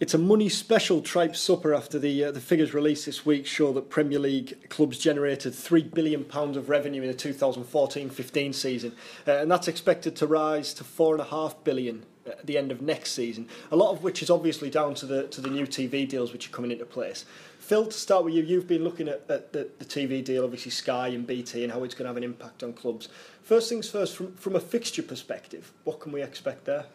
[0.00, 3.72] It's a money special tripe supper after the uh, the figures released this week show
[3.72, 8.92] that Premier League clubs generated three billion pounds of revenue in the 2014-15 season,
[9.26, 12.70] uh, and that's expected to rise to four and a half billion at the end
[12.70, 13.48] of next season.
[13.72, 16.46] A lot of which is obviously down to the to the new TV deals which
[16.46, 17.24] are coming into place.
[17.58, 20.70] Phil, to start with you, you've been looking at, at the, the TV deal, obviously
[20.70, 23.08] Sky and BT, and how it's going to have an impact on clubs.
[23.42, 26.86] First things first, from from a fixture perspective, what can we expect there?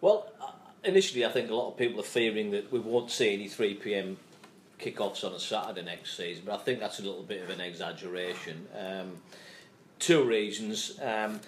[0.00, 0.26] Well
[0.84, 3.74] initially, I think a lot of people are fearing that we won't see any 3
[3.74, 4.16] pm
[4.78, 7.60] kickoffs on a Saturday next season, but I think that's a little bit of an
[7.60, 8.66] exaggeration.
[8.78, 9.18] Um,
[9.98, 10.98] two reasons.
[11.00, 11.40] Um,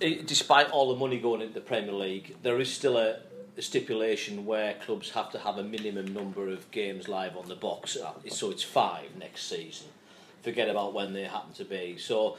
[0.00, 3.16] it, despite all the money going into the Premier League, there is still a,
[3.56, 7.56] a stipulation where clubs have to have a minimum number of games live on the
[7.56, 9.88] box, uh, so it's five next season.
[10.42, 11.96] Forget about when they happen to be.
[11.98, 12.36] So,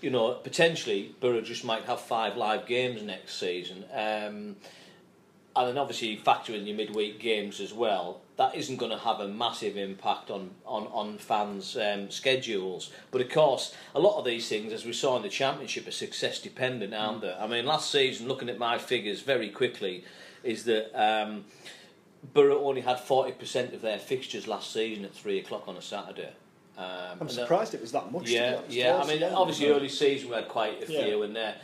[0.00, 3.84] you know, potentially Borough just might have five live games next season.
[3.92, 4.56] Um,
[5.56, 8.20] and then obviously factor in your midweek games as well.
[8.36, 12.90] That isn't going to have a massive impact on on on fans' um, schedules.
[13.10, 15.92] But of course, a lot of these things, as we saw in the championship, are
[15.92, 17.32] success dependent, aren't they?
[17.32, 20.04] I mean, last season, looking at my figures very quickly,
[20.42, 20.92] is that.
[20.94, 21.44] Um,
[22.32, 26.32] Boro only had 40% of their fixtures last season at 3 o'clock on a Saturday.
[26.76, 28.28] Um, I'm surprised it was that much.
[28.28, 28.96] Yeah, yeah.
[28.96, 31.24] I mean, obviously, early season we had quite a few, yeah.
[31.24, 31.54] and there.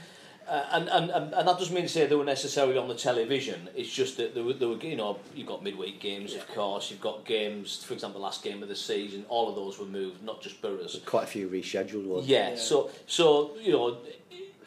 [0.50, 3.68] Uh, and, and, and that doesn't mean to say they were necessarily on the television.
[3.76, 6.40] It's just that there were, there were you know, you've got midweek games, yeah.
[6.40, 6.90] of course.
[6.90, 9.24] You've got games, for example, last game of the season.
[9.28, 11.00] All of those were moved, not just Boro's.
[11.06, 12.26] Quite a few rescheduled ones.
[12.26, 12.56] Yeah, yeah.
[12.56, 13.98] So, so you know,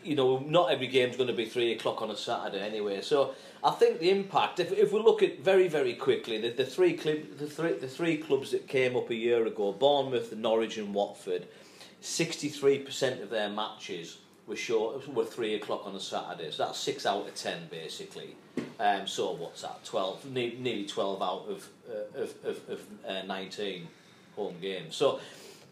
[0.05, 3.01] you know, not every game's going to be three o'clock on a Saturday anyway.
[3.01, 6.65] So I think the impact, if, if we look at very very quickly, the, the
[6.65, 10.77] three club, the three the three clubs that came up a year ago, Bournemouth, Norwich,
[10.77, 11.45] and Watford,
[12.00, 16.51] sixty three percent of their matches were short were three o'clock on a Saturday.
[16.51, 18.35] So that's six out of ten basically.
[18.79, 19.83] Um, so what's that?
[19.85, 23.87] Twelve, ne- nearly twelve out of uh, of of, of uh, nineteen
[24.35, 24.95] home games.
[24.95, 25.19] So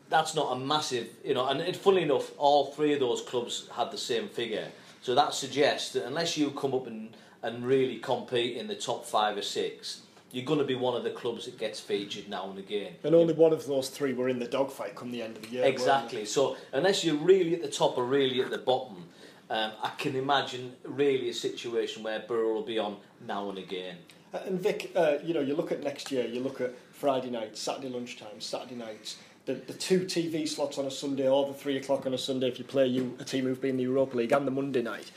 [0.10, 1.48] that's not a massive, you know.
[1.48, 4.68] And it, funnily enough, all three of those clubs had the same figure.
[5.02, 7.10] So that suggests that unless you come up and
[7.44, 11.04] and really compete in the top five or six, you're going to be one of
[11.04, 12.94] the clubs that gets featured now and again.
[13.04, 15.50] And only one of those three were in the dogfight come the end of the
[15.50, 15.66] year.
[15.66, 16.26] Exactly.
[16.26, 19.06] So unless you're really at the top or really at the bottom,
[19.50, 22.98] um, I can imagine really a situation where Boro will be on
[23.28, 23.98] now and again.
[24.34, 27.30] Uh, and Vic, uh, you know, you look at next year, you look at Friday
[27.30, 31.54] nights, Saturday lunchtime, Saturday nights, the, the two TV slots on a Sunday or the
[31.54, 33.84] three o'clock on a Sunday if you play you, a team who've been in the
[33.84, 35.12] Europa League and the Monday night.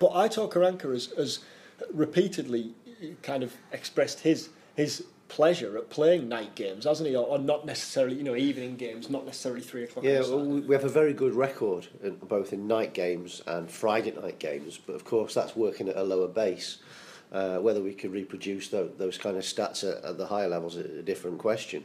[0.00, 1.40] But Aitor Karanka has, has
[1.92, 2.72] repeatedly
[3.22, 7.16] kind of expressed his his pleasure at playing night games, hasn't he?
[7.16, 10.04] Or, or not necessarily, you know, evening games, not necessarily three o'clock.
[10.04, 14.12] Yeah, well, we have a very good record in, both in night games and Friday
[14.12, 16.78] night games, but of course that's working at a lower base.
[17.32, 20.76] Uh, whether we can reproduce those, those kind of stats at, at the higher levels
[20.76, 21.84] is a different question.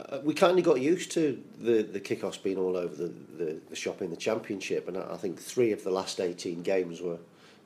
[0.00, 3.60] Uh, we kind of got used to the, the kickoffs being all over the, the,
[3.70, 7.18] the shop in the championship, and I think three of the last 18 games were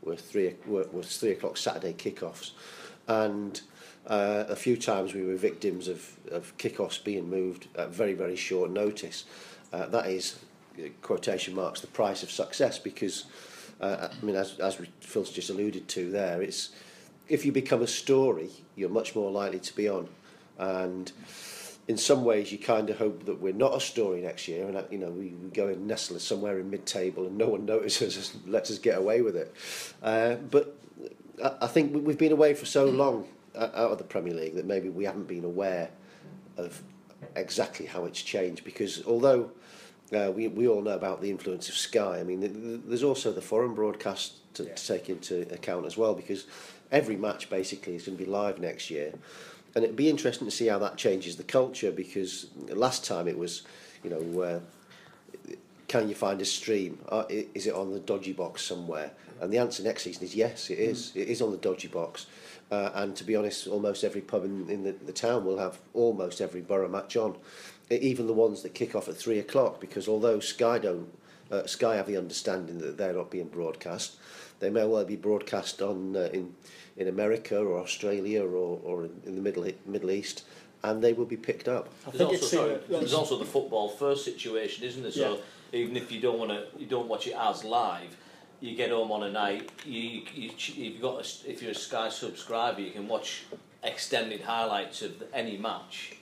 [0.02, 2.52] were three were, were three o'clock Saturday kickoffs,
[3.08, 3.60] and
[4.06, 8.36] uh, a few times we were victims of, of kickoffs being moved at very, very
[8.36, 9.24] short notice.
[9.72, 10.38] Uh, that is,
[10.78, 13.24] uh, quotation marks, the price of success because,
[13.80, 16.70] uh, I mean, as, as Phil's just alluded to there, it's
[17.28, 20.08] if you become a story, you're much more likely to be on.
[20.58, 21.10] And
[21.86, 24.84] in some ways, you kind of hope that we're not a story next year, and
[24.90, 28.34] you know we, we go and nestle somewhere in mid-table, and no one notices us,
[28.34, 29.54] and lets us get away with it.
[30.02, 30.76] Uh, but
[31.42, 34.64] I, I think we've been away for so long out of the Premier League that
[34.64, 35.90] maybe we haven't been aware
[36.56, 36.82] of
[37.36, 39.50] exactly how it's changed because although
[40.12, 43.02] uh, we, we all know about the influence of Sky, I mean, the, the, there's
[43.02, 44.74] also the foreign broadcast to, yeah.
[44.74, 46.46] to take into account as well because
[46.90, 49.12] every match basically is going to be live next year.
[49.74, 53.38] And it'd be interesting to see how that changes the culture because last time it
[53.38, 53.62] was,
[54.02, 54.60] you know, uh,
[55.86, 56.98] can you find a stream?
[57.08, 59.12] Uh, is it on the dodgy box somewhere?
[59.40, 61.10] And the answer next season is yes, it is.
[61.10, 61.22] Mm.
[61.22, 62.26] It is on the dodgy box.
[62.70, 65.78] Uh, and to be honest, almost every pub in, in the, the town will have
[65.92, 67.36] almost every Boro match on,
[67.90, 69.80] even the ones that kick off at three o'clock.
[69.80, 71.08] Because although Sky don't,
[71.50, 74.16] uh, Sky have the understanding that they're not being broadcast,
[74.60, 76.54] They may well be broadcast on uh, in
[76.96, 80.44] in America or Australia or, or in, in the Middle Middle East,
[80.82, 81.88] and they will be picked up.
[82.06, 85.10] I There's also, sorry, the- there's also the football first situation, isn't there?
[85.12, 85.38] So
[85.72, 88.16] even if you don't want to, you don't watch it as live.
[88.60, 89.70] You get home on a night.
[89.86, 93.44] You, you you've got a, if you're a Sky subscriber, you can watch
[93.82, 96.16] extended highlights of any match.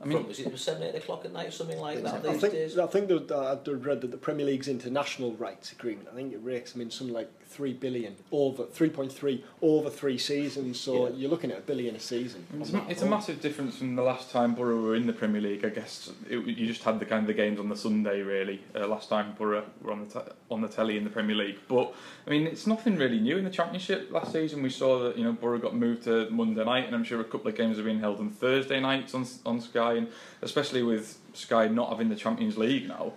[0.00, 2.36] I mean- from, was it seven, eight o'clock at night, or something like that I
[2.36, 2.78] think days?
[2.78, 6.08] I think that uh, I'd read that the Premier League's international rights agreement.
[6.12, 9.88] I think it rakes them in something like three billion over three point three over
[9.90, 10.78] three seasons.
[10.78, 11.14] So Yeah.
[11.16, 12.46] you're looking at a billion a season.
[12.60, 15.12] It's, on a- it's a massive difference from the last time Boro were in the
[15.12, 15.64] Premier League.
[15.64, 18.60] I guess it, you just had the kind of the games on the Sunday really.
[18.74, 21.58] Uh, last time Boro were on the te- on the telly in the Premier League,
[21.68, 21.94] but
[22.26, 24.10] I mean it's nothing really new in the Championship.
[24.12, 27.04] Last season we saw that you know Boro got moved to Monday night, and I'm
[27.04, 30.08] sure a couple of games have been held on Thursday nights on on Sky, and
[30.42, 33.12] especially with Sky not having the Champions League now,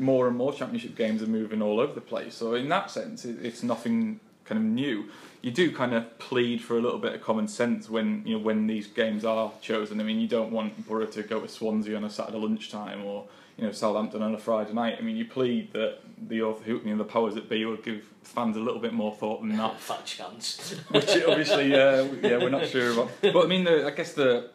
[0.00, 2.34] more and more Championship games are moving all over the place.
[2.34, 5.06] So in that sense, it, it's nothing kind of new.
[5.42, 8.44] You do kind of plead for a little bit of common sense when you know
[8.44, 10.00] when these games are chosen.
[10.00, 13.26] I mean, you don't want Boro to go to Swansea on a Saturday lunchtime or
[13.56, 14.96] you know Southampton on a Friday night.
[14.98, 15.98] I mean, you plead that
[16.28, 19.40] the you know, the powers that be will give fans a little bit more thought
[19.40, 20.74] than that Fat chance.
[20.90, 23.10] which obviously, uh, yeah, we're not sure about.
[23.22, 24.50] But I mean, the, I guess the,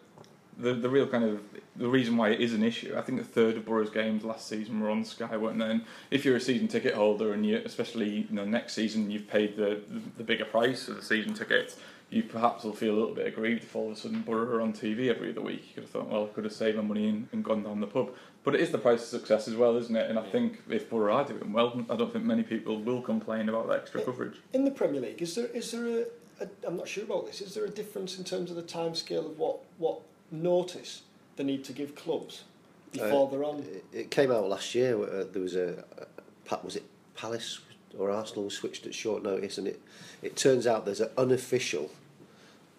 [0.58, 1.42] the the real kind of
[1.76, 2.96] the reason why it is an issue.
[2.98, 5.66] I think a third of Boro's games last season were on Sky, weren't they?
[5.66, 5.82] And
[6.12, 9.58] if you're a season ticket holder and you, especially you know, next season, you've paid
[9.58, 9.82] the
[10.18, 11.76] the bigger price of the season ticket.
[12.12, 14.62] You perhaps will feel a little bit aggrieved if all of a sudden Boro are
[14.62, 15.64] on TV every other week.
[15.70, 17.82] You could have thought, well, I could have saved my money and, and gone down
[17.82, 18.12] the pub.
[18.44, 20.08] But it is the price of success as well, isn't it?
[20.08, 23.50] And I think if Boro are doing well, I don't think many people will complain
[23.50, 24.36] about the extra coverage.
[24.54, 26.06] In the Premier League, is there is there a,
[26.42, 27.42] a I'm not sure about this.
[27.42, 30.02] Is there a difference in terms of the timescale of what what
[30.42, 31.02] notice
[31.36, 32.44] the need to give clubs
[32.92, 33.66] before Uh, they're on?
[33.94, 35.02] It, came out last year.
[35.02, 36.84] Uh, there was a, a was it
[37.16, 37.60] Palace
[37.98, 39.82] or Arsenal switched at short notice, and it
[40.22, 41.92] it turns out there's an unofficial.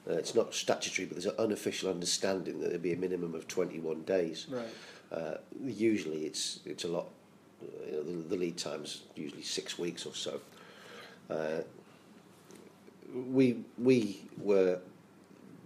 [0.09, 3.49] Uh, it's not statutory, but there's an unofficial understanding that there'd be a minimum of
[3.49, 4.47] 21 days.
[4.49, 4.69] Right.
[5.11, 7.07] Uh, usually, it's it's a lot.
[7.87, 10.41] You know, the, the lead time's usually six weeks or so.
[11.31, 11.63] Uh,
[13.15, 14.79] we we were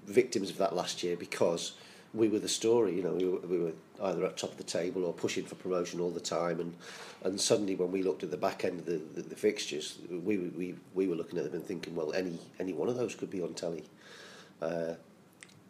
[0.07, 1.73] victims of that last year because
[2.13, 2.95] we were the story.
[2.95, 5.55] You know, we were, we were either at top of the table or pushing for
[5.55, 6.75] promotion all the time, and
[7.23, 10.39] and suddenly when we looked at the back end of the, the, the fixtures, we,
[10.39, 13.31] we we were looking at them and thinking, well, any any one of those could
[13.31, 13.85] be on telly.
[14.61, 14.95] Uh,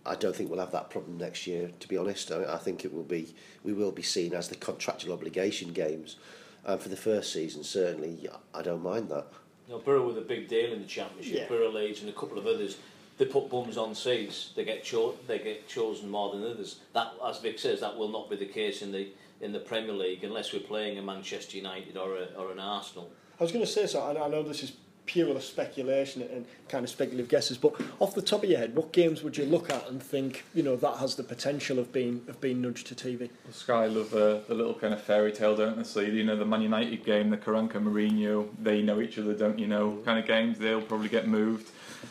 [0.06, 1.70] I don't think we'll have that problem next year.
[1.78, 4.56] To be honest, I, I think it will be we will be seen as the
[4.56, 6.16] contractual obligation games.
[6.64, 9.26] And for the first season, certainly, I don't mind that.
[9.68, 11.34] Know, Boro were the big deal in the Championship.
[11.34, 11.48] Yeah.
[11.48, 12.76] Boro Leeds and a couple of others.
[13.20, 14.52] They put bums on seats.
[14.56, 16.80] They get cho- they get chosen more than others.
[16.94, 19.08] That, as Vic says, that will not be the case in the
[19.42, 23.10] in the Premier League unless we're playing a Manchester United or a, or an Arsenal.
[23.38, 24.00] I was going to say so.
[24.00, 24.72] I, I know this is
[25.06, 28.92] pure speculation and kind of speculative guesses, but off the top of your head, what
[28.92, 32.22] games would you look at and think you know that has the potential of being
[32.28, 33.30] of being nudged to TV?
[33.44, 35.84] Well, Sky love uh, the little kind of fairy tale, don't they?
[35.84, 39.58] So, you know, the Man United game, the Karanka Mourinho, they know each other, don't
[39.58, 41.70] you know, kind of games, they'll probably get moved.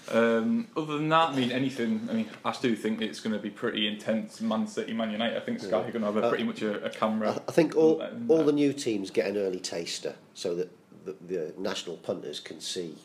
[0.09, 3.39] Um, other than that, I mean, anything, I mean, I do think it's going to
[3.41, 5.38] be pretty intense Man City, Man United.
[5.38, 7.31] I think Sky are going to have a pretty much a, a camera.
[7.31, 10.71] I, I think all all the new teams get an early taster, so that
[11.06, 12.96] the, the national punters can see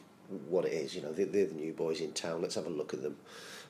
[0.49, 0.94] what it is.
[0.94, 2.43] You know, they're, they're the new boys in town.
[2.43, 3.17] Let's have a look at them.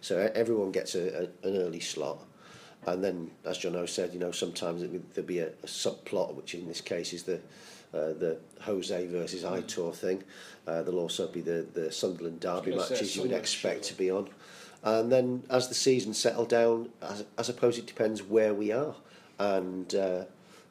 [0.01, 2.19] So everyone gets a, a, an early slot,
[2.87, 6.69] and then, as Jono said, you know, sometimes there'll be a, a subplot, which in
[6.69, 7.41] this case is the
[7.95, 10.23] uh, the Jose versus Aitor thing.
[10.67, 13.89] Uh, there'll also be the the Sunderland derby matches you would expect surely.
[13.89, 14.29] to be on.
[14.83, 18.95] And then as the season settled down, as, I suppose it depends where we are
[19.39, 20.25] and uh,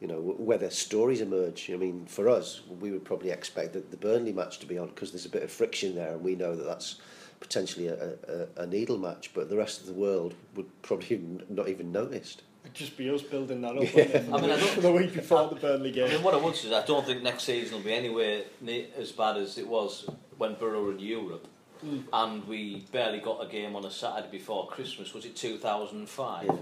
[0.03, 1.71] you know, whether stories emerge.
[1.71, 4.89] I mean, for us, we would probably expect that the Burnley match to be on
[4.89, 6.99] because there's a bit of friction there, and we know that that's
[7.39, 9.31] potentially a, a, a needle match.
[9.33, 12.41] But the rest of the world would probably not even noticed.
[12.65, 13.93] It'd just be us building that up.
[13.93, 14.23] Yeah.
[14.35, 16.09] I mean, I don't, the week before I, the Burnley game.
[16.09, 18.41] I mean, what I would say is I don't think next season will be anywhere
[18.59, 21.47] near as bad as it was when Borough in Europe.
[21.85, 22.03] Mm.
[22.11, 25.13] And we barely got a game on a Saturday before Christmas.
[25.13, 26.45] Was it 2005?
[26.45, 26.55] Yeah.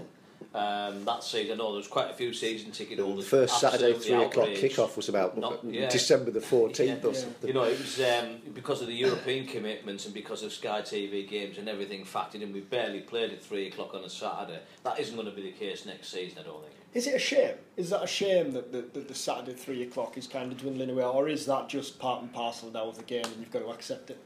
[0.54, 3.28] Um, that season, I know there was quite a few season ticket holders.
[3.30, 3.50] The holders.
[3.50, 4.76] first Saturday absolutely three o'clock outraged.
[4.76, 5.88] kickoff was about Not- yeah.
[5.88, 7.10] December the fourteenth Yeah.
[7.10, 7.48] or something.
[7.48, 11.28] You know, it was um, because of the European commitments and because of Sky TV
[11.28, 12.52] games and everything factored in.
[12.52, 14.60] We barely played at three o'clock on a Saturday.
[14.84, 16.74] That isn't going to be the case next season, I don't think.
[16.94, 17.54] Is it a shame?
[17.76, 20.90] Is that a shame that the, that the Saturday three o'clock is kind of dwindling
[20.90, 23.60] away, or is that just part and parcel now of the game and you've got
[23.60, 24.18] to accept it?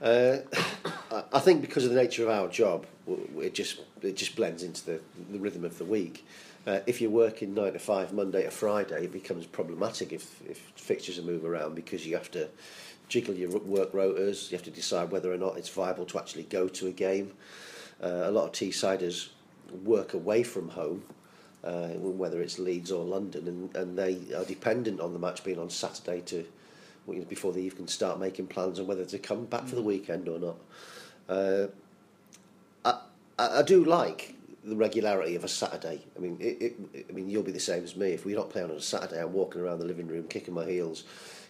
[0.00, 0.38] Uh,
[1.32, 2.86] I- think because of the nature of our job,
[3.38, 5.00] it just it just blends into the,
[5.30, 6.26] the rhythm of the week.
[6.66, 10.58] Uh, if you're working nine to five Monday to Friday, it becomes problematic if, if
[10.76, 12.48] fixtures are move around because you have to
[13.08, 14.50] jiggle your work rotors.
[14.50, 17.32] You have to decide whether or not it's viable to actually go to a game.
[18.02, 19.28] Uh, a lot of Teessiders
[19.82, 21.02] work away from home,
[21.64, 25.58] uh, whether it's Leeds or London, and, and they are dependent on the match being
[25.58, 26.44] on Saturday to
[27.28, 30.38] before they even start making plans on whether to come back for the weekend or
[30.38, 30.56] not.
[31.28, 31.66] Uh,
[33.38, 34.34] I, I do like
[34.64, 36.02] the regularity of a Saturday.
[36.16, 38.10] I mean, it, it, I mean, you'll be the same as me.
[38.10, 40.64] If we're not playing on a Saturday, I'm walking around the living room, kicking my
[40.64, 41.04] heels,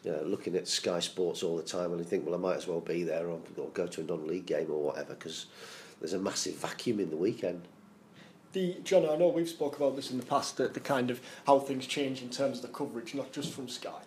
[0.04, 2.56] you know, looking at Sky Sports all the time, and I think, well, I might
[2.56, 5.46] as well be there or, or go to a non-league game or whatever because
[6.00, 7.62] there's a massive vacuum in the weekend.
[8.52, 11.58] The John, I know we've spoke about this in the past, the kind of how
[11.58, 14.00] things change in terms of the coverage, not just from Sky.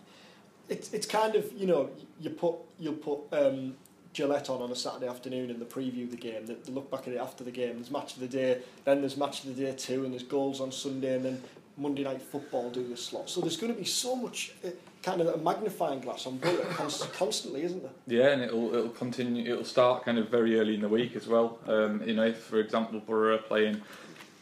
[0.72, 3.76] It's it's kind of you know you put you'll put um,
[4.14, 6.46] Gillette on on a Saturday afternoon and the preview of the game.
[6.46, 7.76] the, they look back at it after the game.
[7.76, 10.62] There's match of the day, then there's match of the day two, and there's goals
[10.62, 11.44] on Sunday, and then
[11.78, 13.30] Monday night football do the slot.
[13.30, 14.70] So there's going to be so much uh,
[15.04, 17.92] kind of a magnifying glass on Boro const- constantly, isn't there?
[18.08, 19.52] Yeah, and it'll it'll continue.
[19.52, 21.60] It'll start kind of very early in the week as well.
[21.68, 23.82] Um, you know, if for example Boro playing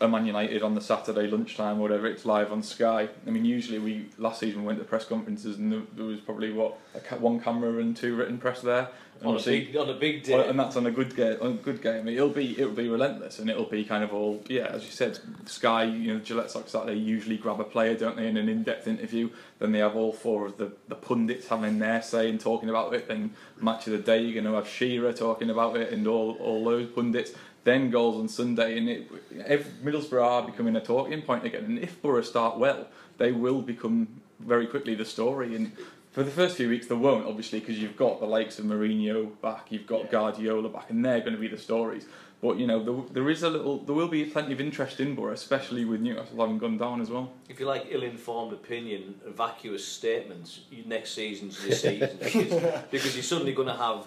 [0.01, 3.09] a Man United on the Saturday lunchtime or whatever, it's live on Sky.
[3.27, 6.51] I mean, usually we last season we went to press conferences and there was probably
[6.51, 6.77] what
[7.19, 8.89] one camera and two written press there.
[9.21, 11.35] On a, big, on a big day, and that's on a good game.
[11.41, 14.41] On a good game, it'll be it'll be relentless, and it'll be kind of all
[14.47, 15.83] yeah, as you said, Sky.
[15.83, 19.29] You know, Gillette Soccer Saturday usually grab a player, don't they, in an in-depth interview.
[19.59, 22.93] Then they have all four of the, the pundits having their say and talking about
[22.93, 23.09] it.
[23.09, 26.37] Then match of the day, you're going to have Shearer talking about it, and all
[26.39, 31.21] all those pundits then goals on Sunday, and it, if Middlesbrough are becoming a talking
[31.21, 31.65] point again.
[31.65, 32.87] And if Boro start well,
[33.17, 35.55] they will become very quickly the story.
[35.55, 35.73] And
[36.11, 39.39] for the first few weeks, they won't, obviously, because you've got the likes of Mourinho
[39.41, 40.11] back, you've got yeah.
[40.11, 42.05] Guardiola back, and they're going to be the stories.
[42.41, 45.13] But you know, there, there is a little, there will be plenty of interest in
[45.13, 47.33] Boro, especially with Newcastle having gone down as well.
[47.49, 53.53] If you like ill-informed opinion, vacuous statements, next season's your season because, because you're suddenly
[53.53, 54.05] going to have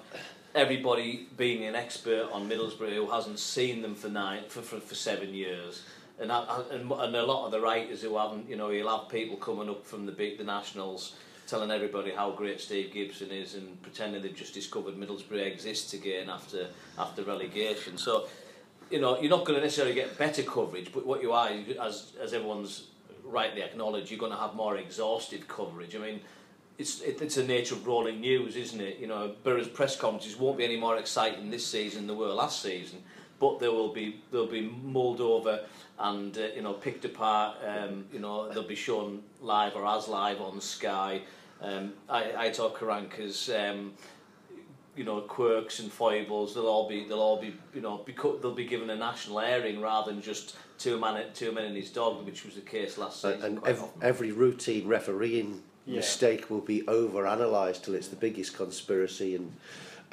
[0.55, 4.95] everybody being an expert on Middlesbrough who hasn't seen them for nine for, for, for
[4.95, 5.83] seven years.
[6.21, 9.09] And, I, and, and a lot of the writers who haven't, you know, you'll have
[9.09, 11.15] people coming up from the big, the nationals
[11.47, 16.29] telling everybody how great Steve Gibson is and pretending they've just discovered Middlesbrough exists again
[16.29, 16.69] after
[16.99, 17.99] after relegation.
[17.99, 18.29] So,
[18.91, 22.13] you know, you're not going to necessarily get better coverage, but what you are, as,
[22.21, 22.85] as everyone's
[23.25, 25.97] rightly acknowledged, you're going to have more exhaustive coverage.
[25.97, 26.21] I mean,
[26.83, 28.99] it's it, it's a nature of rolling news, isn't it?
[28.99, 32.35] You know, Boro's press conferences won't be any more exciting this season than they were
[32.35, 33.03] last season,
[33.39, 35.65] but there will be they'll be mulled over
[36.01, 37.57] and uh, you know picked apart.
[37.65, 41.23] Um, you know, they'll be shown live or as live on Sky.
[41.61, 43.49] Um, I, I talk Karanka's.
[43.49, 43.95] Um,
[44.95, 48.55] you know quirks and foibles they'll all be they'll all be you know because they'll
[48.55, 52.27] be given a national airing rather than just two man two men and his dog
[52.27, 55.97] which was the case last season and ev- every routine refereeing yeah.
[55.97, 59.53] mistake will be over analysed till it's the biggest conspiracy and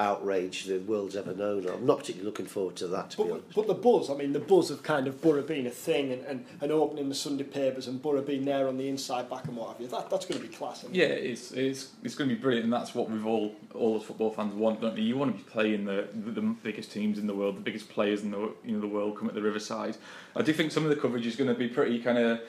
[0.00, 1.68] outrage the world's ever known.
[1.68, 3.54] I'm not particularly looking forward to that, to but, be honest.
[3.54, 6.24] But the buzz, I mean, the buzz of kind of Boro being a thing and,
[6.24, 9.56] and, and opening the Sunday papers and Boro being there on the inside back and
[9.56, 10.86] what have you, that, that's going to be class.
[10.90, 14.02] Yeah, it's, it's, it's going to be brilliant, and that's what we've all, all as
[14.02, 15.02] football fans want, don't we?
[15.02, 17.90] You want to be playing the, the, the biggest teams in the world, the biggest
[17.90, 19.98] players in the, you know, the world come at the Riverside.
[20.34, 22.40] I do think some of the coverage is going to be pretty kind of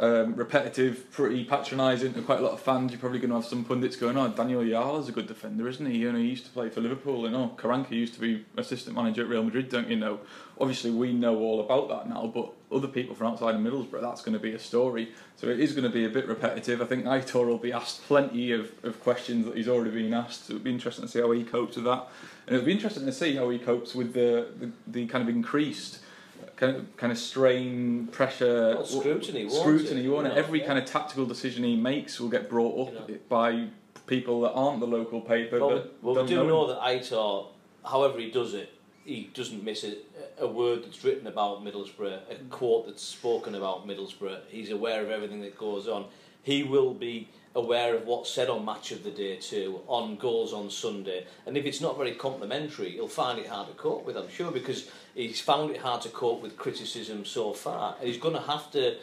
[0.00, 2.92] um, repetitive, pretty patronising to quite a lot of fans.
[2.92, 5.84] You're probably going to have some pundits going, "Oh, Daniel Ayala's a good defender, isn't
[5.84, 5.98] he?
[5.98, 8.94] You know, he used to play for Liverpool, and oh, Karanka used to be assistant
[8.94, 10.20] manager at Real Madrid, don't you know?"
[10.60, 14.22] Obviously, we know all about that now, but other people from outside of Middlesbrough, that's
[14.22, 15.12] going to be a story.
[15.36, 16.82] So it is going to be a bit repetitive.
[16.82, 20.46] I think Aitor will be asked plenty of, of questions that he's already been asked.
[20.46, 22.08] So it'll be interesting to see how he copes with that,
[22.46, 25.34] and it'll be interesting to see how he copes with the, the, the kind of
[25.34, 26.00] increased
[26.56, 30.06] kind of kind of strain, pressure, well, scrutiny, scrutiny.
[30.30, 30.66] Every yeah.
[30.66, 33.20] kind of tactical decision he makes will get brought up you know.
[33.28, 33.68] by
[34.06, 35.60] people that aren't the local paper.
[35.60, 37.46] Well, well we do know, know that Aitor,
[37.84, 38.72] however he does it,
[39.04, 39.96] he doesn't miss a,
[40.38, 44.40] a word that's written about Middlesbrough, a quote that's spoken about Middlesbrough.
[44.48, 46.06] He's aware of everything that goes on.
[46.42, 50.52] He will be aware of what's said on Match of the Day too, on goals
[50.52, 51.26] on Sunday.
[51.46, 54.52] And if it's not very complimentary, he'll find it hard to cope with, I'm sure,
[54.52, 57.96] because he's found it hard to cope with criticism so far.
[57.98, 58.96] And he's going to have to.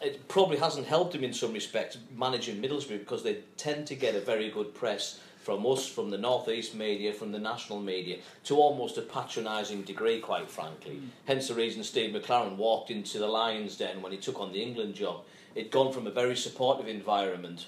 [0.00, 4.14] It probably hasn't helped him in some respects managing Middlesbrough because they tend to get
[4.14, 8.56] a very good press from us, from the northeast media, from the national media, to
[8.56, 10.92] almost a patronising degree, quite frankly.
[10.92, 11.08] Mm.
[11.26, 14.62] Hence the reason Steve McClaren walked into the Lions' den when he took on the
[14.62, 15.20] England job.
[15.54, 17.66] It'd gone from a very supportive environment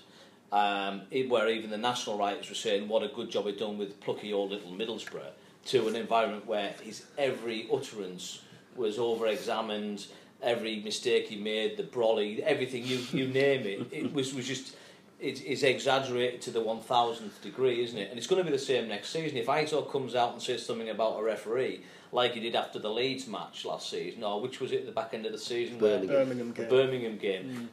[0.53, 4.01] um, where even the national writers were saying what a good job he'd done with
[4.01, 5.33] plucky old little Middlesbrough,
[5.67, 8.41] to an environment where his every utterance
[8.75, 10.07] was over-examined,
[10.43, 14.77] every mistake he made, the brolly, everything you, you name it, it was, was just
[15.21, 18.11] is, is exaggerated to the 1000th degree, isn't it?
[18.11, 19.39] And it's going to be the same next season.
[19.39, 21.83] If Aitor comes out and says something about a referee,
[22.13, 24.93] like he did after the Leeds match last season, or which was it at the
[24.93, 25.79] back end of the season?
[25.79, 26.09] Birmingham.
[26.09, 26.69] Where, Birmingham the game.
[26.69, 27.69] Birmingham game.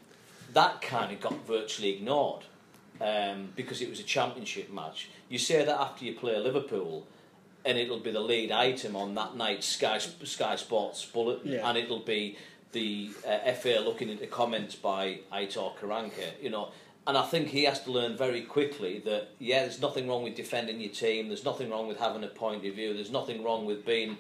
[0.53, 2.43] That kind of got virtually ignored
[3.01, 5.09] um, because it was a championship match.
[5.29, 7.05] You say that after you play Liverpool,
[7.65, 11.67] and it'll be the lead item on that night's Sky Sky Sports bulletin, Yeah.
[11.69, 12.37] and it'll be
[12.71, 16.69] the uh, FA looking into comments by Aitor Karanka, you know.
[17.05, 20.35] And I think he has to learn very quickly that yeah, there's nothing wrong with
[20.35, 21.27] defending your team.
[21.27, 22.93] There's nothing wrong with having a point of view.
[22.93, 24.17] There's nothing wrong with being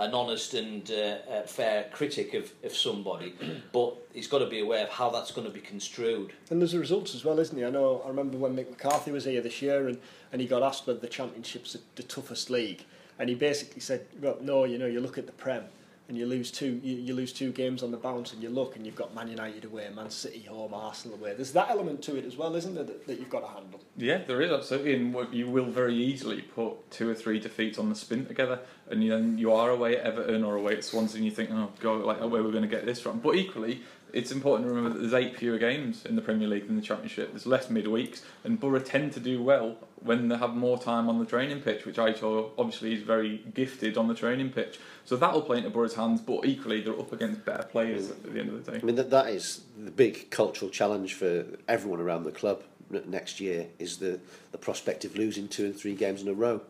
[0.00, 3.34] an honest and uh, uh, fair critic of, of somebody.
[3.72, 6.32] but he's got to be aware of how that's going to be construed.
[6.50, 7.64] And there's the results as well, isn't he?
[7.64, 8.02] I know.
[8.04, 9.98] I remember when Mick McCarthy was here this year, and,
[10.32, 12.84] and he got asked whether the Championship's the, the toughest league,
[13.18, 14.64] and he basically said, "Well, no.
[14.64, 15.64] You know, you look at the Prem,
[16.10, 16.80] and you lose two.
[16.82, 19.28] You, you lose two games on the bounce, and you look, and you've got Man
[19.28, 21.34] United away, Man City home, Arsenal away.
[21.34, 23.80] There's that element to it as well, isn't there, that, that you've got to handle.
[23.96, 27.88] Yeah, there is absolutely, and you will very easily put two or three defeats on
[27.88, 28.58] the spin together,
[28.90, 31.70] and then you are away at Everton or away at Swansea, and you think, oh
[31.78, 33.20] god, like where we're going to get this from.
[33.20, 36.66] But equally, it's important to remember that there's eight fewer games in the Premier League
[36.66, 37.30] than the Championship.
[37.30, 41.18] There's less midweeks, and Boro tend to do well when they have more time on
[41.18, 44.78] the training pitch, which Aitor obviously is very gifted on the training pitch.
[45.04, 48.10] So that'll play into Boro's hands, but equally they're up against better players mm.
[48.10, 48.78] at the end of the day.
[48.82, 52.62] I mean, that, that is the big cultural challenge for everyone around the club
[53.06, 54.20] next year is the,
[54.52, 56.60] the prospect of losing two and three games in a row.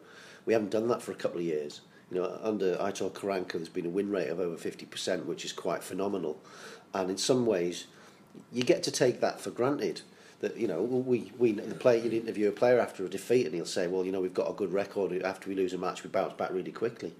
[0.44, 1.80] We haven't done that for a couple of years.
[2.10, 5.52] You know, under Aitor Karanka, there's been a win rate of over 50%, which is
[5.52, 6.40] quite phenomenal.
[6.92, 7.86] And in some ways,
[8.52, 10.02] you get to take that for granted.
[10.40, 13.54] that you know we we the player you interview a player after a defeat and
[13.54, 15.12] he'll say well you know we've got a good record.
[15.22, 17.14] After we lose a match we bounce back really quickly.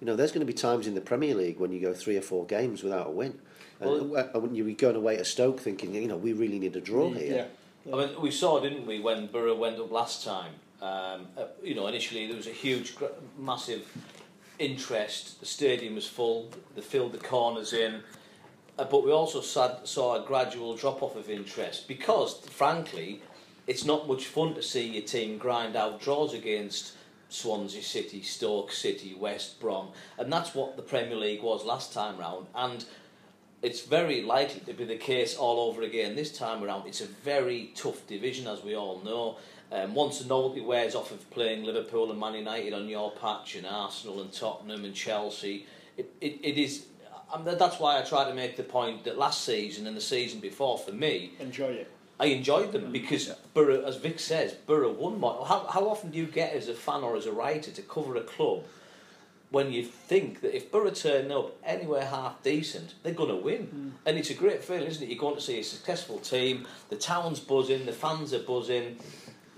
[0.00, 2.16] You know there's going to be times in the Premier League when you go three
[2.16, 3.38] or four games without a win.
[3.80, 6.76] And, well, and when you're going away to Stoke thinking you know we really need
[6.76, 7.48] a draw mm, here.
[7.86, 7.94] yeah.
[7.94, 11.74] I mean we saw didn't we when Borough went up last time um, uh, you
[11.74, 12.94] know initially there was a huge
[13.38, 13.86] massive
[14.60, 15.40] interest.
[15.40, 16.50] The stadium was full.
[16.76, 18.02] They filled the corners in.
[18.78, 23.22] Uh, but we also sad, saw a gradual drop off of interest because, frankly,
[23.66, 26.94] it's not much fun to see your team grind out draws against
[27.28, 32.18] Swansea City, Stoke City, West Brom, and that's what the Premier League was last time
[32.18, 32.46] round.
[32.54, 32.84] And
[33.62, 36.86] it's very likely to be the case all over again this time around.
[36.86, 39.36] It's a very tough division, as we all know.
[39.72, 43.54] Um, once the novelty wears off of playing Liverpool and Man United on your patch,
[43.54, 45.66] and Arsenal and Tottenham and Chelsea,
[45.96, 46.86] it, it, it is.
[47.32, 50.40] Um, that's why I try to make the point that last season and the season
[50.40, 51.90] before, for me, Enjoy it.
[52.18, 55.46] I enjoyed them because Boro, as Vic says, Boro won more.
[55.46, 58.14] How, how often do you get as a fan or as a writer to cover
[58.16, 58.64] a club
[59.50, 63.94] when you think that if Boro turn up anywhere half decent, they're going to win?
[64.04, 65.08] And it's a great feeling, isn't it?
[65.08, 68.98] You're going to see a successful team, the town's buzzing, the fans are buzzing.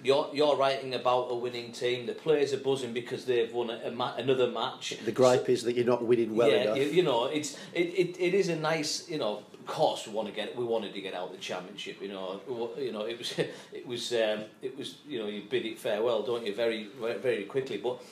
[0.02, 2.06] You're, you're writing about a winning team.
[2.06, 4.96] The players are buzzing because they've won a, a ma- another match.
[5.04, 6.76] The gripe is that you're not winning well yeah, enough.
[6.78, 9.42] You, you know, it's it, it, it is a nice, you know.
[9.52, 12.02] Of course, we want to get we wanted to get out the championship.
[12.02, 12.40] You know,
[12.76, 13.38] you know it was
[13.72, 16.52] it was um, it was you know you bid it farewell, don't you?
[16.52, 17.76] Very very, very quickly.
[17.76, 18.02] But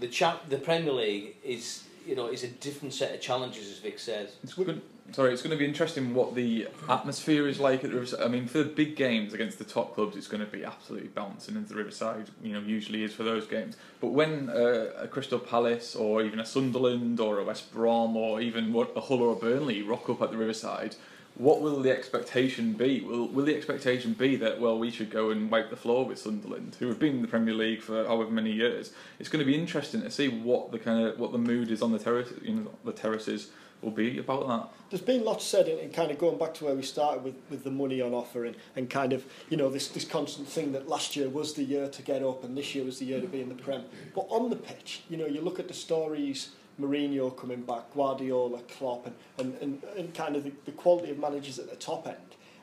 [0.00, 3.78] the champ, the Premier League is you know is a different set of challenges, as
[3.78, 4.36] Vic says.
[4.42, 4.82] It's good.
[5.12, 8.22] Sorry, it's going to be interesting what the atmosphere is like at the Riverside.
[8.22, 11.08] I mean, for the big games against the top clubs, it's going to be absolutely
[11.08, 13.76] bouncing as the Riverside, you know, usually is for those games.
[14.00, 18.40] But when uh, a Crystal Palace or even a Sunderland or a West Brom or
[18.40, 20.96] even a Hull or a Burnley rock up at the Riverside,
[21.34, 23.00] what will the expectation be?
[23.00, 26.18] Will will the expectation be that well we should go and wipe the floor with
[26.18, 28.92] Sunderland, who have been in the Premier League for however many years?
[29.18, 31.82] It's going to be interesting to see what the kind of what the mood is
[31.82, 33.50] on the terrace, you know, the terraces
[33.82, 34.68] will be about that.
[34.90, 37.64] There's been lots said, and, kind of going back to where we started with, with
[37.64, 40.88] the money on offer, and, and kind of you know this this constant thing that
[40.88, 43.26] last year was the year to get up, and this year was the year to
[43.26, 43.84] be in the Prem.
[44.14, 46.50] But on the pitch, you know, you look at the stories.
[46.80, 51.18] Mourinho coming back, Guardiola, Klopp, and, and, and, and kind of the, the quality of
[51.18, 52.16] managers at the top end.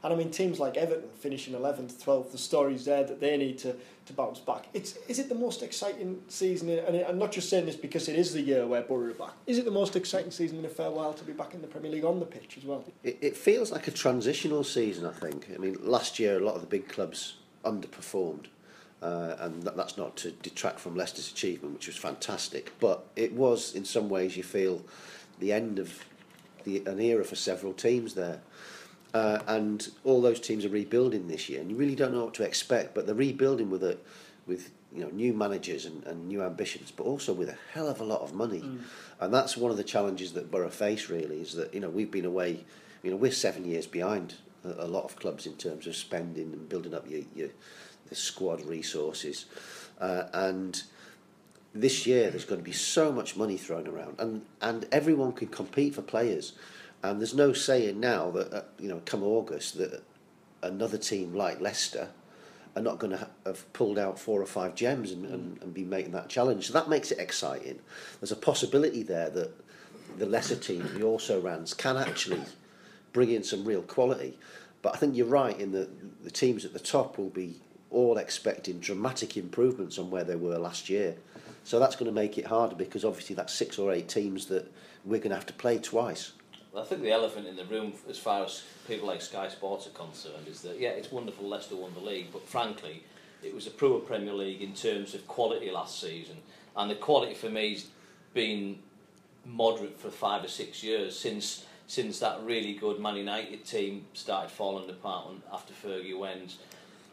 [0.04, 3.58] And I mean, teams like Everton finishing 11th, 12th, the stories there that they need
[3.60, 4.68] to, to bounce back.
[4.74, 6.70] It's, is it the most exciting season?
[6.70, 9.14] In, and I'm not just saying this because it is the year where Boro are
[9.14, 9.34] back.
[9.46, 11.68] Is it the most exciting season in a fair while to be back in the
[11.68, 12.84] Premier League on the pitch as well?
[13.04, 15.48] It, it feels like a transitional season, I think.
[15.54, 17.36] I mean, last year a lot of the big clubs
[17.66, 18.46] underperformed,
[19.02, 22.72] uh, and that, that's not to detract from Leicester's achievement, which was fantastic.
[22.80, 24.82] But it was, in some ways, you feel
[25.40, 26.06] the end of
[26.64, 28.42] the, an era for several teams there.
[29.14, 32.34] Uh, and all those teams are rebuilding this year, and you really don't know what
[32.36, 32.94] to expect.
[32.94, 33.98] But they're rebuilding with a,
[34.46, 38.02] with you know new managers and, and new ambitions, but also with a hell of
[38.02, 38.64] a lot of money.
[39.20, 41.10] And that's one of the challenges that Boro face.
[41.10, 42.66] Really, is that you know we've been away,
[43.04, 46.54] you know we're seven years behind a, a lot of clubs in terms of spending
[46.54, 47.50] and building up your, your
[48.10, 49.46] the squad resources,
[50.00, 50.84] uh, and
[51.74, 55.48] this year there's going to be so much money thrown around, and and everyone can
[55.48, 56.54] compete for players,
[57.04, 60.04] and there's no saying now that uh, you know come August that
[60.62, 62.10] another team like Leicester
[62.76, 65.84] are not going to have pulled out four or five gems and, and, and be
[65.84, 66.68] making that challenge.
[66.68, 67.80] So that makes it exciting.
[68.20, 69.52] There's a possibility there that
[70.18, 72.42] the lesser teams, the also rans, can actually
[73.12, 74.38] bring in some real quality.
[74.82, 77.56] But I think you're right in that the teams at the top will be
[77.90, 81.16] all expecting dramatic improvements on where they were last year.
[81.64, 84.72] So that's going to make it harder because obviously that's six or eight teams that
[85.04, 86.34] we're going to have to play twice.
[86.76, 89.92] I think the elephant in the room, as far as people like Sky Sports are
[89.92, 93.04] concerned, is that, yeah, it's wonderful Leicester won the league, but frankly,
[93.44, 96.38] it was a poor Premier League in terms of quality last season.
[96.76, 97.88] And the quality for me has
[98.34, 98.80] been
[99.46, 104.52] moderate for five or six years since since that really good Man United team started
[104.52, 106.58] falling apart after Fergie went.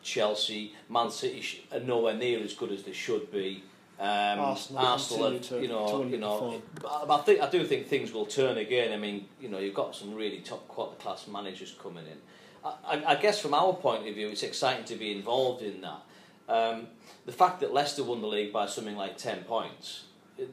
[0.03, 3.65] Chelsea, Man City are nowhere near as good as they should be.
[3.99, 6.61] Um, Arsenal, Arsenal have, to, you know, you know.
[6.83, 8.93] But I think I do think things will turn again.
[8.93, 12.19] I mean, you know, you've got some really top quality class managers coming in.
[12.63, 16.03] I, I, guess from our point of view, it's exciting to be involved in that.
[16.49, 16.89] Um,
[17.25, 20.05] the fact that Leicester won the league by something like ten points,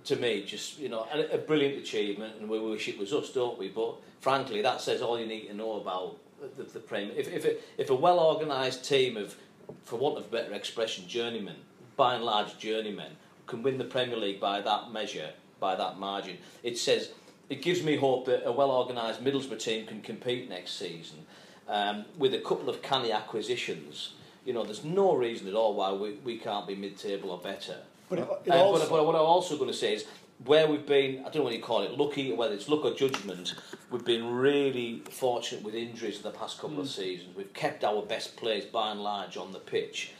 [0.06, 3.30] to me, just you know, a, a brilliant achievement, and we wish it was us,
[3.32, 3.68] don't we?
[3.68, 6.18] But frankly, that says all you need to know about
[6.56, 7.14] the, the Premier.
[7.18, 9.36] If if, it, if a well organised team of,
[9.84, 11.58] for want of a better expression, journeymen,
[11.98, 13.12] by and large journeymen
[13.48, 17.12] can win the Premier League by that measure, by that margin, it says
[17.50, 21.26] it gives me hope that a well organised Middlesbrough team can compete next season
[21.68, 24.14] um, with a couple of canny acquisitions.
[24.46, 27.78] You know, there's no reason at all why we, we can't be mid-table or better.
[28.10, 28.80] But, it, it uh, also...
[28.82, 30.06] but, but what I'm also going to say is
[30.46, 32.94] where we've been, I don't know what you call it, lucky, whether it's luck or
[32.94, 33.54] judgment,
[33.90, 36.82] we've been really fortunate with injuries in the past couple mm.
[36.82, 37.36] of seasons.
[37.36, 40.12] We've kept our best players by and large on the pitch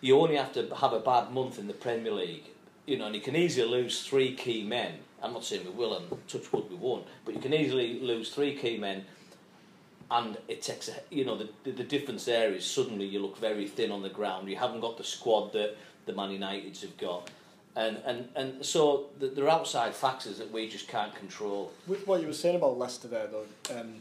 [0.00, 2.44] you only have to have a bad month in the Premier League,
[2.86, 4.94] you know, and you can easily lose three key men.
[5.22, 8.30] I'm not saying we will, and touch wood we won't, but you can easily lose
[8.30, 9.04] three key men,
[10.10, 13.68] and it takes a, you know the, the difference there is suddenly you look very
[13.68, 14.48] thin on the ground.
[14.48, 17.30] You haven't got the squad that the Man Uniteds have got.
[17.76, 21.72] And, and, and so there are outside factors that we just can't control.
[21.86, 23.46] With what you were saying about Leicester there, though,
[23.78, 23.94] um,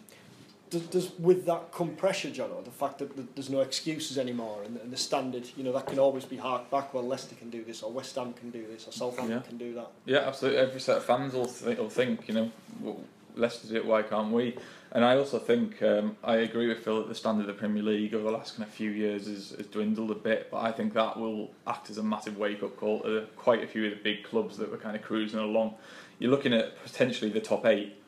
[0.69, 4.63] does, does with that come pressure, John, or the fact that there's no excuses anymore,
[4.63, 6.93] and, and the standard, you know, that can always be harked back.
[6.93, 9.47] Well, Leicester can do this, or West Ham can do this, or Southampton yeah.
[9.47, 9.87] can do that.
[10.05, 10.59] Yeah, absolutely.
[10.59, 12.51] Every set of fans will, th- will think, you know,
[12.81, 12.99] well,
[13.35, 13.85] Leicester do it.
[13.85, 14.57] Why can't we?
[14.91, 17.83] And I also think um, I agree with Phil that the standard of the Premier
[17.83, 20.71] League over the last kind of few years has, has dwindled a bit, but I
[20.71, 23.91] think that will act as a massive wake up call to quite a few of
[23.91, 25.75] the big clubs that were kind of cruising along.
[26.17, 27.98] You're looking at potentially the top eight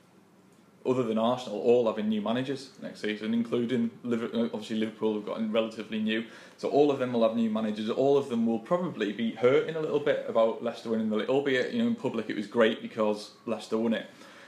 [0.85, 5.25] other than Arsenal, all having new managers next season, including Liverpool, uh, obviously Liverpool have
[5.25, 6.25] gotten relatively new.
[6.57, 7.89] So all of them will have new managers.
[7.89, 11.29] All of them will probably be hurting a little bit about Leicester winning the league.
[11.29, 14.07] Albeit, you know, in public it was great because Leicester won it.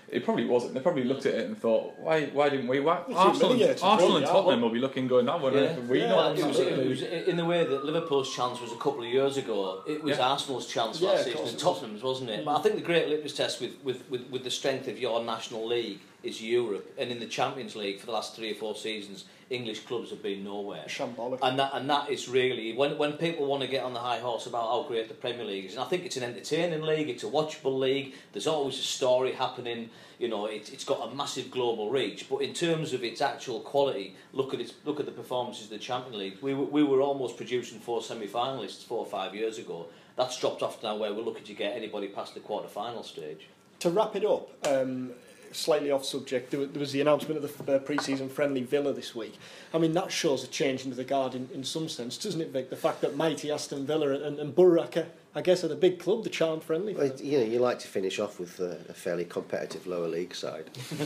[0.09, 0.75] It probably wasn't.
[0.75, 2.79] They probably looked at it and thought, why, why didn't we?
[2.79, 3.01] Why?
[3.15, 5.53] Arsenal, and, Arsenal and Tottenham will be looking, going, that one.
[5.53, 5.79] Yeah.
[5.79, 6.37] We yeah, not.
[6.37, 9.37] It was, it was in the way that Liverpool's chance was a couple of years
[9.37, 9.81] ago.
[9.87, 10.29] It was yeah.
[10.29, 12.45] Arsenal's chance yeah, last season, and Tottenham's, wasn't it?
[12.45, 15.23] But I think the great litmus test with, with, with, with the strength of your
[15.23, 18.75] national league is Europe, and in the Champions League for the last three or four
[18.75, 20.85] seasons, English clubs have been nowhere.
[20.87, 21.39] Shambolic.
[21.41, 24.19] And that and that is really when when people want to get on the high
[24.19, 27.09] horse about how great the Premier League is, and I think it's an entertaining league,
[27.09, 28.15] it's a watchable league.
[28.31, 29.89] There's always a story happening.
[30.19, 32.29] You know, it, it's got a massive global reach.
[32.29, 35.71] But in terms of its actual quality, look at its look at the performances of
[35.71, 36.37] the Champions League.
[36.41, 39.87] We were, we were almost producing four semi-finalists four or five years ago.
[40.15, 43.47] That's dropped off now, where we're looking to get anybody past the quarter-final stage.
[43.79, 44.47] To wrap it up.
[44.65, 45.11] Um,
[45.53, 49.37] slightly off subject, there, was the announcement of the uh, pre-season friendly Villa this week.
[49.73, 52.49] I mean, that shows a change into the guard in, in some sense, doesn't it,
[52.49, 52.69] Vic?
[52.69, 54.87] The fact that mighty Aston Villa and, and Boro,
[55.35, 56.93] I guess, are the big club, the charm friendly.
[56.93, 60.35] Well, you know, you like to finish off with a, a fairly competitive lower league
[60.35, 60.69] side.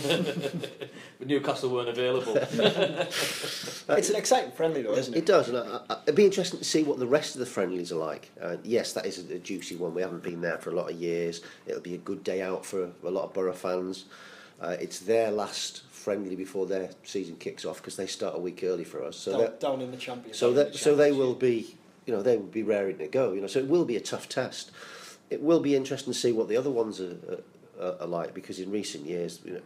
[1.20, 2.36] but Newcastle weren't available.
[2.36, 5.20] it's an exciting friendly, though, isn't it?
[5.20, 7.46] It does, and I, I, it'd be interesting to see what the rest of the
[7.46, 8.32] friendlies are like.
[8.42, 9.94] Uh, yes, that is a, a juicy one.
[9.94, 11.42] We haven't been there for a lot of years.
[11.66, 14.06] It'll be a good day out for a lot of Boro fans.
[14.60, 18.64] Uh, it's their last friendly before their season kicks off because they start a week
[18.64, 19.18] early for us.
[19.18, 20.38] So down, down in the Champions.
[20.38, 23.34] So that, so they will be, you know, they will be raring to go.
[23.34, 24.72] You know, so it will be a tough test.
[25.30, 27.18] It will be interesting to see what the other ones are,
[27.80, 29.62] are, are like because in recent years, you know,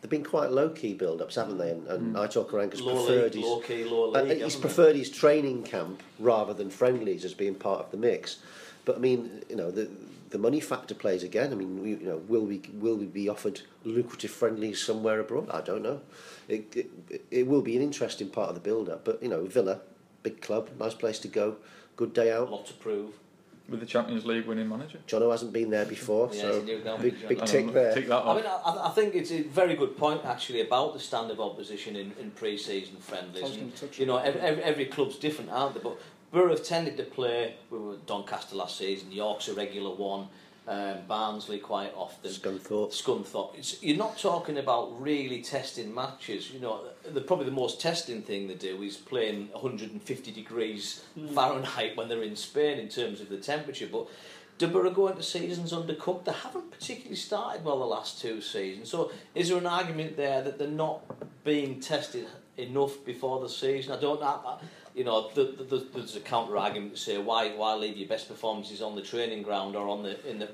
[0.00, 1.70] they've been quite low key build ups, haven't they?
[1.70, 2.18] And, and mm.
[2.18, 5.62] Aitor Karanka's preferred league, his low key, low uh, league, uh, he's preferred his training
[5.62, 8.38] camp rather than friendlies as being part of the mix.
[8.84, 9.88] But I mean, you know, the
[10.30, 11.52] the money factor plays again.
[11.52, 15.48] I mean, we, you know, will we will we be offered lucrative friendlies somewhere abroad?
[15.50, 16.00] I don't know.
[16.48, 19.04] It, it, it will be an interesting part of the build-up.
[19.04, 19.80] But you know, Villa,
[20.22, 21.56] big club, nice place to go,
[21.96, 22.50] good day A out.
[22.50, 23.10] lot to prove.
[23.68, 24.98] with the Champions League winning manager.
[25.08, 27.92] Jono hasn't been there before, Yeah, so he's big big tick there.
[27.94, 31.00] Tick that I mean, I, I think it's a very good point actually about the
[31.00, 33.56] stand of opposition in, in pre-season friendlies.
[33.56, 35.80] And, you know, every, every, every club's different, aren't they?
[35.80, 35.98] But
[36.32, 37.54] Boro have tended to play.
[37.70, 39.12] We were Doncaster last season.
[39.12, 40.28] York's a regular one.
[40.68, 42.28] Um, Barnsley quite often.
[42.28, 42.90] Scunthorpe.
[42.90, 43.56] Scunthorpe.
[43.56, 46.50] It's, you're not talking about really testing matches.
[46.50, 51.96] You know, the, probably the most testing thing they do is playing 150 degrees Fahrenheit
[51.96, 53.88] when they're in Spain in terms of the temperature.
[53.90, 54.08] But
[54.58, 56.24] do Boro go into seasons undercooked?
[56.24, 58.90] They haven't particularly started well the last two seasons.
[58.90, 61.02] So is there an argument there that they're not
[61.44, 63.92] being tested enough before the season?
[63.92, 64.58] I don't know.
[64.96, 67.96] I- You know, the, the, the, there's a counter argument to say why why leave
[67.96, 70.48] your best performances on the training ground or on the in the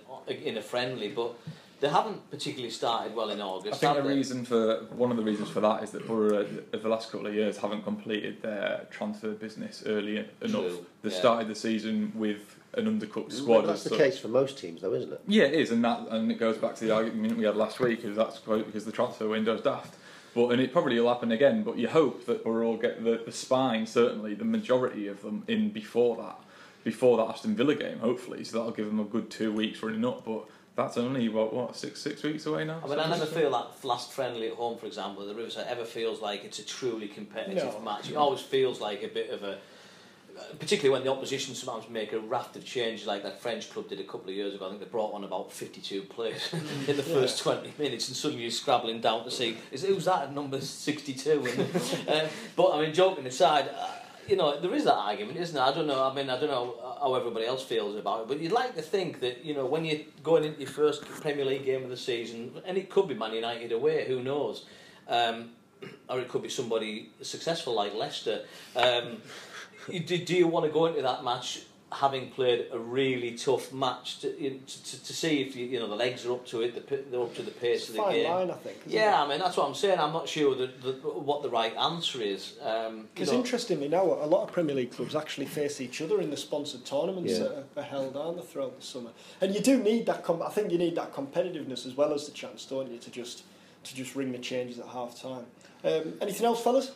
[0.48, 1.34] in a friendly, but
[1.80, 3.74] they haven't particularly started well in August.
[3.74, 4.14] I think the they?
[4.16, 7.10] reason for one of the reasons for that is that Boro uh, of the last
[7.10, 10.50] couple of years haven't completed their transfer business early enough.
[10.50, 11.18] True, They yeah.
[11.18, 13.60] started the season with an undercooked Well, squad.
[13.62, 13.98] that's the such.
[13.98, 15.20] case for most teams, though, isn't it?
[15.26, 17.78] Yeah, it is, and that and it goes back to the argument we had last
[17.80, 18.04] week.
[18.04, 19.94] Is that's quite because the transfer window's daft.
[20.34, 21.62] But and it probably will happen again.
[21.62, 25.44] But you hope that we'll all get the, the spine, certainly the majority of them
[25.48, 26.38] in before that,
[26.84, 28.42] before that Aston Villa game, hopefully.
[28.44, 30.24] So that'll give them a good two weeks running up.
[30.24, 32.80] But that's only what what six six weeks away now.
[32.82, 35.84] I mean, I never feel that last friendly at home, for example, the Riverside ever
[35.84, 37.80] feels like it's a truly competitive No.
[37.80, 38.08] match.
[38.10, 39.58] It always feels like a bit of a,
[40.58, 44.00] particularly when the opposition sometimes make a raft of changes, like that French club did
[44.00, 44.66] a couple of years ago.
[44.66, 46.52] I think they brought on about 52 players
[46.88, 50.22] in the first 20 minutes, and suddenly you're scrabbling down to see is who's that
[50.22, 51.46] at number 62.
[51.46, 51.60] And,
[52.08, 53.68] um, but I mean, joking aside.
[53.68, 53.88] Uh,
[54.28, 55.64] you know, there is that argument, isn't there?
[55.64, 56.08] I don't know.
[56.08, 58.82] I mean, I don't know how everybody else feels about it, but you'd like to
[58.82, 61.96] think that you know when you're going into your first Premier League game of the
[61.96, 64.64] season, and it could be Man United away, who knows,
[65.08, 65.50] um,
[66.08, 68.44] or it could be somebody successful like Leicester.
[68.76, 69.20] Um,
[69.88, 74.20] do, do you want to go into that match having played a really tough match
[74.20, 76.46] to, you know, to, to, to see if you, you know the legs are up
[76.46, 78.30] to it, the, they're up to the pace of the Fine game?
[78.30, 78.78] line, I think.
[78.86, 79.26] Yeah, it?
[79.26, 79.98] I mean that's what I'm saying.
[79.98, 82.54] I'm not sure that, that what the right answer is.
[82.62, 86.00] Um, you Because know, interestingly now, a lot of Premier League clubs actually face each
[86.00, 87.40] other in the sponsored tournaments Yeah.
[87.40, 89.10] that are, are held, aren't throughout the summer?
[89.42, 90.24] And you do need that.
[90.24, 93.10] Com- I think you need that competitiveness as well as the chance, don't you, to
[93.10, 93.42] just
[93.84, 95.44] to just ring the changes at half time.
[95.84, 96.92] Um, anything else, fellas?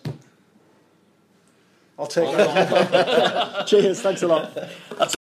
[1.99, 3.67] I'll take it.
[3.67, 4.01] Cheers.
[4.03, 5.15] Thanks a lot.